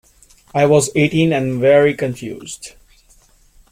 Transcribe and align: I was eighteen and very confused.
I 0.55 0.65
was 0.65 0.89
eighteen 0.95 1.31
and 1.31 1.59
very 1.61 1.93
confused. 1.93 2.69